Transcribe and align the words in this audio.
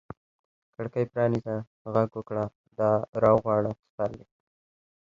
کړکۍ 0.75 1.05
پرانیزه، 1.11 1.55
ږغ 1.91 1.95
وکړه 2.17 2.45
را 3.21 3.29
وغواړه 3.35 3.71
سپرلي 3.87 4.25